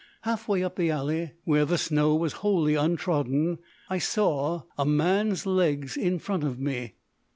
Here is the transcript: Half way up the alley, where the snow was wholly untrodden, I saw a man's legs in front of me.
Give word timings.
Half 0.23 0.47
way 0.47 0.63
up 0.63 0.77
the 0.77 0.89
alley, 0.89 1.33
where 1.43 1.63
the 1.63 1.77
snow 1.77 2.15
was 2.15 2.33
wholly 2.41 2.73
untrodden, 2.73 3.59
I 3.87 3.99
saw 3.99 4.63
a 4.75 4.83
man's 4.83 5.45
legs 5.45 5.95
in 5.95 6.17
front 6.17 6.43
of 6.43 6.59
me. 6.59 6.95